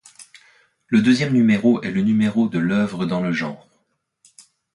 Le 0.87 0.99
deuxième 1.03 1.31
numéro 1.31 1.79
est 1.83 1.91
le 1.91 2.01
numéro 2.01 2.49
de 2.49 2.57
l'œuvre 2.57 3.05
dans 3.05 3.19
le 3.21 3.31
genre. 3.31 3.67